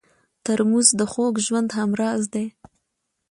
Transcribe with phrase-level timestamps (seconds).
[0.43, 2.47] ترموز د خوږ ژوند همراز دی.